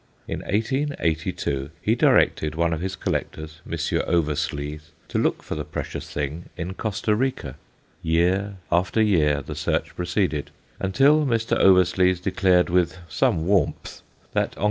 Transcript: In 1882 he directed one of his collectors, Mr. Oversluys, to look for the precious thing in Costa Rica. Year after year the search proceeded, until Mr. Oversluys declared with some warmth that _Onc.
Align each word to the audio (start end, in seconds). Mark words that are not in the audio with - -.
In 0.27 0.39
1882 0.47 1.69
he 1.79 1.93
directed 1.93 2.55
one 2.55 2.73
of 2.73 2.81
his 2.81 2.95
collectors, 2.95 3.61
Mr. 3.69 4.03
Oversluys, 4.07 4.89
to 5.09 5.19
look 5.19 5.43
for 5.43 5.53
the 5.53 5.63
precious 5.63 6.11
thing 6.11 6.45
in 6.57 6.73
Costa 6.73 7.13
Rica. 7.15 7.55
Year 8.01 8.55
after 8.71 8.99
year 8.99 9.43
the 9.43 9.53
search 9.53 9.95
proceeded, 9.95 10.49
until 10.79 11.23
Mr. 11.23 11.55
Oversluys 11.55 12.19
declared 12.19 12.71
with 12.71 12.97
some 13.07 13.45
warmth 13.45 14.01
that 14.33 14.53
_Onc. 14.53 14.59